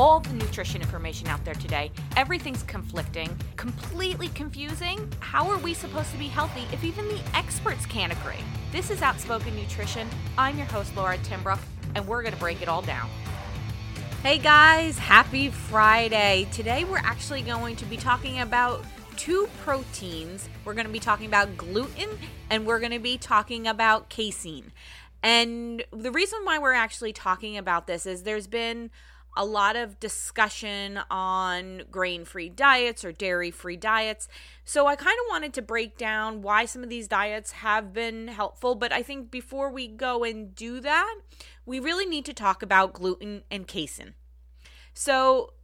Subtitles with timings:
[0.00, 1.92] all the nutrition information out there today.
[2.16, 5.06] Everything's conflicting, completely confusing.
[5.20, 8.42] How are we supposed to be healthy if even the experts can't agree?
[8.72, 10.08] This is Outspoken Nutrition.
[10.38, 11.58] I'm your host, Laura Timbrook,
[11.94, 13.10] and we're going to break it all down.
[14.22, 16.48] Hey guys, happy Friday.
[16.50, 18.82] Today we're actually going to be talking about
[19.18, 20.48] two proteins.
[20.64, 22.08] We're going to be talking about gluten
[22.48, 24.72] and we're going to be talking about casein.
[25.22, 28.90] And the reason why we're actually talking about this is there's been
[29.36, 34.28] a lot of discussion on grain free diets or dairy free diets.
[34.64, 38.28] So I kind of wanted to break down why some of these diets have been
[38.28, 38.74] helpful.
[38.74, 41.14] But I think before we go and do that,
[41.64, 44.14] we really need to talk about gluten and casein.
[44.92, 45.54] So,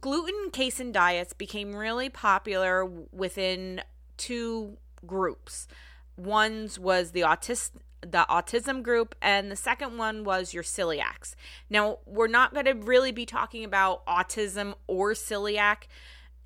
[0.00, 3.82] gluten and casein diets became really popular within
[4.16, 5.68] two groups.
[6.16, 11.34] One's was the autistic the autism group, and the second one was your celiacs.
[11.70, 15.84] Now, we're not going to really be talking about autism or celiac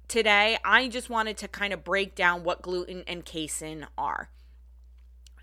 [0.08, 0.58] today.
[0.64, 4.30] I just wanted to kind of break down what gluten and casein are.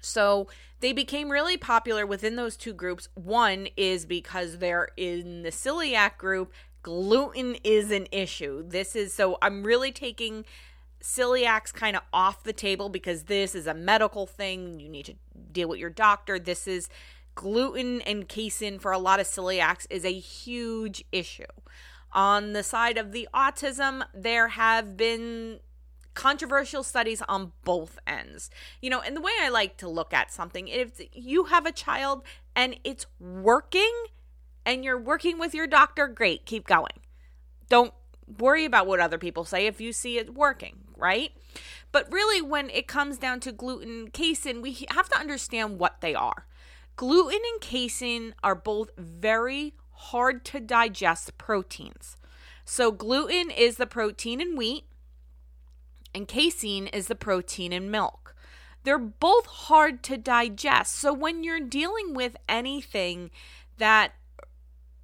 [0.01, 0.47] So,
[0.81, 3.07] they became really popular within those two groups.
[3.15, 8.63] One is because they're in the celiac group, gluten is an issue.
[8.67, 10.45] This is so I'm really taking
[11.03, 14.79] celiac's kind of off the table because this is a medical thing.
[14.79, 15.15] You need to
[15.51, 16.39] deal with your doctor.
[16.39, 16.89] This is
[17.35, 21.43] gluten and casein for a lot of celiacs is a huge issue.
[22.13, 25.59] On the side of the autism, there have been
[26.13, 28.49] controversial studies on both ends.
[28.81, 31.71] You know, and the way I like to look at something, if you have a
[31.71, 32.23] child
[32.55, 33.91] and it's working
[34.65, 37.01] and you're working with your doctor, great, keep going.
[37.67, 37.93] Don't
[38.37, 41.33] worry about what other people say if you see it working right?
[41.91, 46.15] But really, when it comes down to gluten casein, we have to understand what they
[46.15, 46.47] are.
[46.95, 52.17] Gluten and casein are both very hard to digest proteins.
[52.65, 54.85] So, gluten is the protein in wheat,
[56.15, 58.35] and casein is the protein in milk.
[58.83, 60.95] They're both hard to digest.
[60.95, 63.29] So, when you're dealing with anything
[63.77, 64.13] that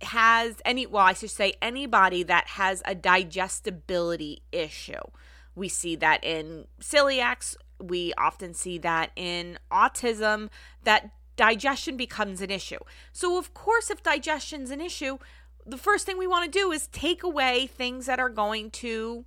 [0.02, 5.04] has any, well, I should say anybody that has a digestibility issue,
[5.60, 7.56] we see that in celiacs.
[7.80, 10.50] We often see that in autism,
[10.84, 12.80] that digestion becomes an issue.
[13.12, 15.18] So, of course, if digestion's an issue,
[15.66, 19.26] the first thing we want to do is take away things that are going to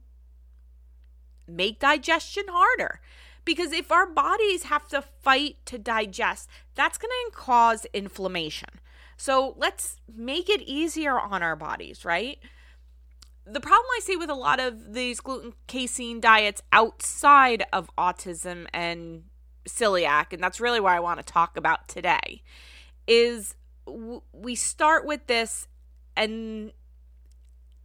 [1.47, 3.00] make digestion harder.
[3.44, 8.69] Because if our bodies have to fight to digest, that's going to cause inflammation.
[9.16, 12.38] So let's make it easier on our bodies, right?
[13.44, 18.66] The problem I see with a lot of these gluten casein diets outside of autism
[18.72, 19.25] and
[19.69, 22.42] celiac, and that's really what I want to talk about today,
[23.06, 23.54] is
[23.86, 25.66] w- we start with this
[26.16, 26.72] and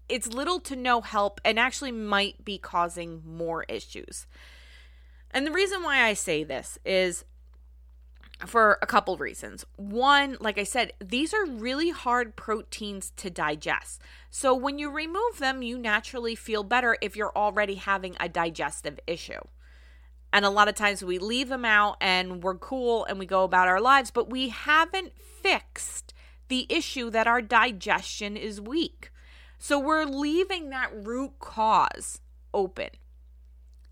[0.09, 4.27] it's little to no help and actually might be causing more issues.
[5.31, 7.25] And the reason why I say this is
[8.45, 9.65] for a couple reasons.
[9.75, 14.01] One, like I said, these are really hard proteins to digest.
[14.29, 18.99] So when you remove them, you naturally feel better if you're already having a digestive
[19.07, 19.41] issue.
[20.31, 23.43] And a lot of times we leave them out and we're cool and we go
[23.43, 26.13] about our lives, but we haven't fixed
[26.47, 29.11] the issue that our digestion is weak.
[29.57, 32.21] So we're leaving that root cause
[32.53, 32.89] open.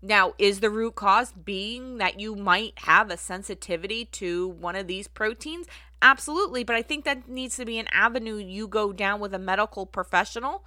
[0.06, 4.86] Now, is the root cause being that you might have a sensitivity to one of
[4.86, 5.66] these proteins?
[6.00, 9.38] Absolutely, but I think that needs to be an avenue you go down with a
[9.40, 10.64] medical professional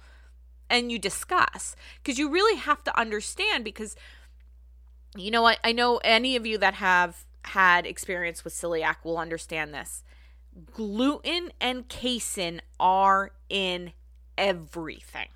[0.68, 1.74] and you discuss.
[2.02, 3.96] Because you really have to understand because
[5.16, 9.16] you know I, I know any of you that have had experience with celiac will
[9.16, 10.04] understand this.
[10.74, 13.92] Gluten and casein are in
[14.36, 15.28] everything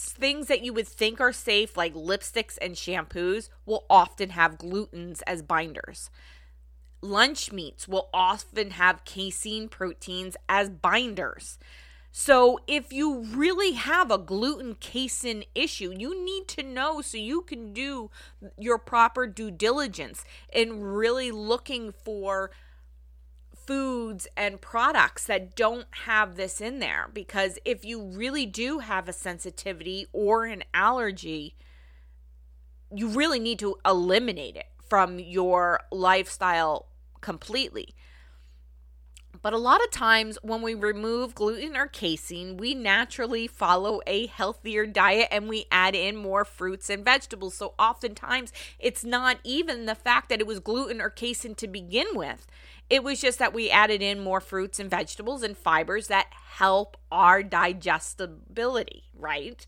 [0.00, 5.22] things that you would think are safe, like lipsticks and shampoos, will often have glutens
[5.26, 6.10] as binders.
[7.02, 11.58] Lunch meats will often have casein proteins as binders.
[12.18, 17.42] So, if you really have a gluten casein issue, you need to know so you
[17.42, 18.10] can do
[18.56, 22.50] your proper due diligence in really looking for
[23.66, 29.08] foods and products that don't have this in there because if you really do have
[29.08, 31.56] a sensitivity or an allergy,
[32.94, 36.86] you really need to eliminate it from your lifestyle
[37.20, 37.94] completely.
[39.42, 44.26] But a lot of times when we remove gluten or casein, we naturally follow a
[44.26, 47.54] healthier diet and we add in more fruits and vegetables.
[47.54, 52.08] So oftentimes it's not even the fact that it was gluten or casein to begin
[52.14, 52.46] with.
[52.88, 56.96] It was just that we added in more fruits and vegetables and fibers that help
[57.10, 59.66] our digestibility, right?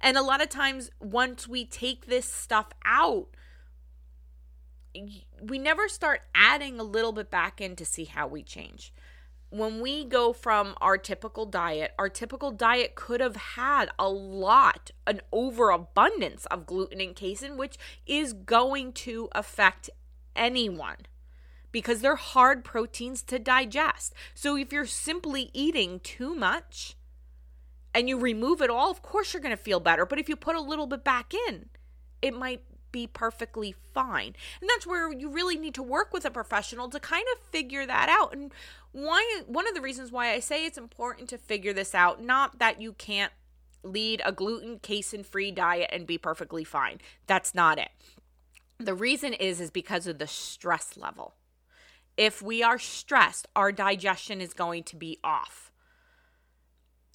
[0.00, 3.28] And a lot of times, once we take this stuff out,
[4.94, 8.92] we never start adding a little bit back in to see how we change.
[9.50, 14.90] When we go from our typical diet, our typical diet could have had a lot,
[15.06, 19.88] an overabundance of gluten and casein, which is going to affect
[20.34, 20.96] anyone
[21.72, 24.14] because they're hard proteins to digest.
[24.34, 26.96] So if you're simply eating too much
[27.94, 30.06] and you remove it all, of course you're going to feel better.
[30.06, 31.68] But if you put a little bit back in,
[32.22, 34.34] it might be perfectly fine.
[34.60, 37.84] And that's where you really need to work with a professional to kind of figure
[37.84, 38.32] that out.
[38.32, 38.52] And
[38.92, 42.58] why one of the reasons why I say it's important to figure this out, not
[42.58, 43.32] that you can't
[43.82, 47.00] lead a gluten casein free diet and be perfectly fine.
[47.26, 47.90] That's not it.
[48.78, 51.34] The reason is is because of the stress level.
[52.16, 55.70] If we are stressed, our digestion is going to be off.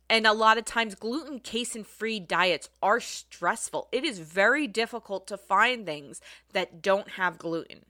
[0.10, 3.88] And a lot of times, gluten casein free diets are stressful.
[3.92, 6.20] It is very difficult to find things
[6.52, 7.86] that don't have gluten,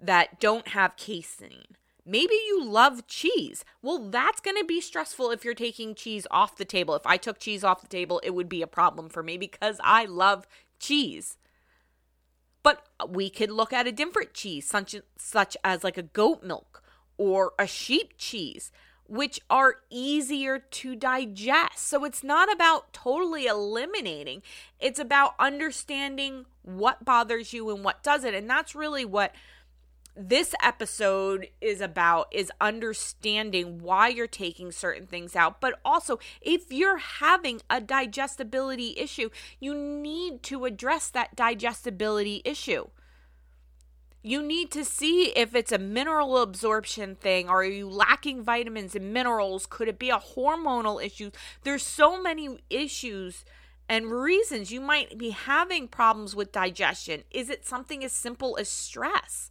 [0.00, 1.64] that don't have casein.
[2.06, 3.64] Maybe you love cheese.
[3.82, 6.94] Well, that's going to be stressful if you're taking cheese off the table.
[6.94, 9.80] If I took cheese off the table, it would be a problem for me because
[9.82, 10.46] I love
[10.78, 11.36] cheese.
[12.64, 16.82] But we could look at a different cheese, such, such as like a goat milk
[17.16, 18.72] or a sheep cheese
[19.06, 21.78] which are easier to digest.
[21.78, 24.42] So it's not about totally eliminating,
[24.80, 28.34] it's about understanding what bothers you and what doesn't.
[28.34, 29.34] And that's really what
[30.16, 36.72] this episode is about is understanding why you're taking certain things out but also if
[36.72, 39.28] you're having a digestibility issue
[39.58, 42.86] you need to address that digestibility issue.
[44.26, 49.12] You need to see if it's a mineral absorption thing are you lacking vitamins and
[49.12, 49.66] minerals?
[49.66, 51.30] Could it be a hormonal issue?
[51.62, 53.44] There's so many issues
[53.86, 57.24] and reasons you might be having problems with digestion.
[57.30, 59.50] Is it something as simple as stress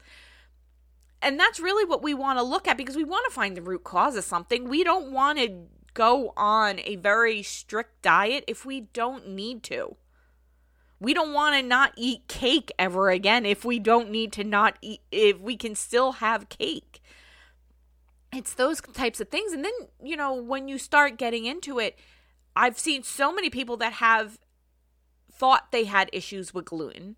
[1.24, 3.62] and that's really what we want to look at because we want to find the
[3.62, 8.66] root cause of something we don't want to go on a very strict diet if
[8.66, 9.96] we don't need to
[11.04, 14.78] we don't want to not eat cake ever again if we don't need to not
[14.82, 17.02] eat, if we can still have cake.
[18.32, 19.52] It's those types of things.
[19.52, 22.00] And then, you know, when you start getting into it,
[22.56, 24.40] I've seen so many people that have
[25.30, 27.18] thought they had issues with gluten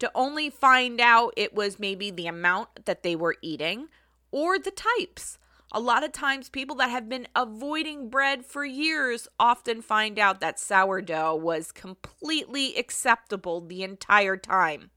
[0.00, 3.88] to only find out it was maybe the amount that they were eating
[4.32, 5.38] or the types.
[5.72, 10.40] A lot of times, people that have been avoiding bread for years often find out
[10.40, 14.90] that sourdough was completely acceptable the entire time.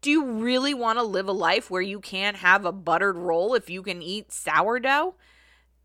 [0.00, 3.54] Do you really want to live a life where you can't have a buttered roll
[3.54, 5.14] if you can eat sourdough?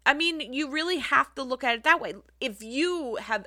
[0.05, 2.13] I mean, you really have to look at it that way.
[2.39, 3.45] If you have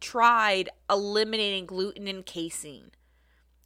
[0.00, 2.90] tried eliminating gluten and casein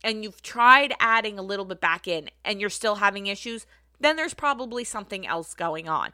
[0.05, 3.67] and you've tried adding a little bit back in and you're still having issues,
[3.99, 6.11] then there's probably something else going on.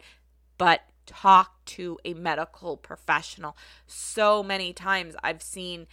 [0.56, 3.56] But talk to a medical professional.
[3.88, 5.88] So many times I've seen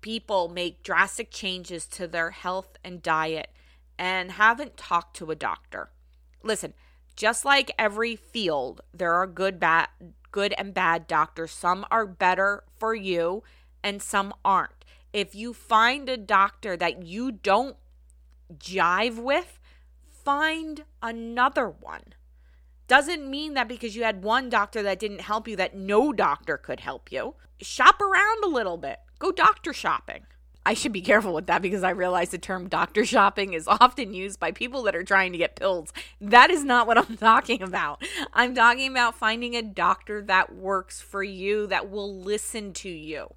[0.00, 3.50] people make drastic changes to their health and diet
[3.98, 5.90] and haven't talked to a doctor.
[6.42, 6.72] Listen,
[7.14, 9.88] just like every field, there are good bad
[10.30, 11.50] good and bad doctors.
[11.50, 13.42] Some are better for you
[13.82, 14.75] and some aren't.
[15.16, 17.78] If you find a doctor that you don't
[18.54, 19.58] jive with,
[20.06, 22.12] find another one.
[22.86, 26.58] Doesn't mean that because you had one doctor that didn't help you, that no doctor
[26.58, 27.34] could help you.
[27.62, 30.26] Shop around a little bit, go doctor shopping.
[30.66, 34.12] I should be careful with that because I realize the term doctor shopping is often
[34.12, 35.94] used by people that are trying to get pills.
[36.20, 38.02] That is not what I'm talking about.
[38.34, 43.28] I'm talking about finding a doctor that works for you, that will listen to you.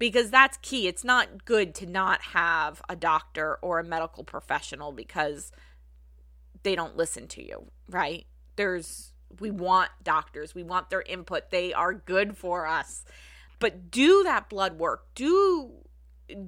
[0.00, 0.88] Because that's key.
[0.88, 5.52] It's not good to not have a doctor or a medical professional because
[6.64, 8.26] they don't listen to you, right?
[8.56, 11.50] There's we want doctors, we want their input.
[11.50, 13.04] They are good for us.
[13.60, 15.14] But do that blood work.
[15.14, 15.70] Do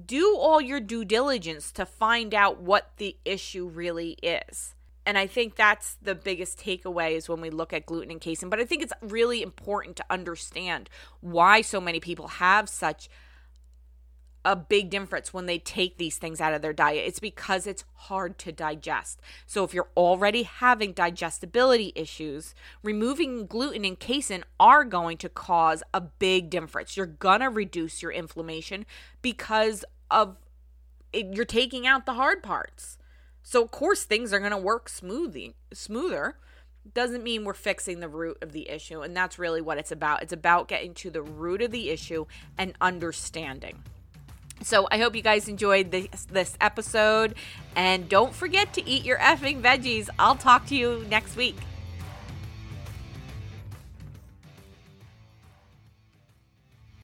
[0.05, 4.75] do all your due diligence to find out what the issue really is.
[5.05, 8.49] And I think that's the biggest takeaway is when we look at gluten and casein.
[8.49, 13.09] But I think it's really important to understand why so many people have such
[14.45, 17.05] a big difference when they take these things out of their diet.
[17.07, 19.21] It's because it's hard to digest.
[19.45, 25.83] So if you're already having digestibility issues, removing gluten and casein are going to cause
[25.93, 26.97] a big difference.
[26.97, 28.85] You're going to reduce your inflammation
[29.21, 30.37] because of
[31.13, 32.97] it, you're taking out the hard parts.
[33.43, 36.37] So of course things are going to work smoothly, smoother.
[36.93, 40.21] Doesn't mean we're fixing the root of the issue, and that's really what it's about.
[40.21, 42.25] It's about getting to the root of the issue
[42.57, 43.83] and understanding.
[44.63, 47.35] So I hope you guys enjoyed this, this episode,
[47.75, 50.09] and don't forget to eat your effing veggies.
[50.17, 51.57] I'll talk to you next week.